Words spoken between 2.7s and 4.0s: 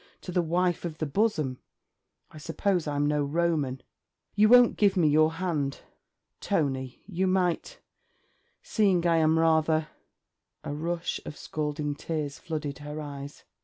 I'm no Roman.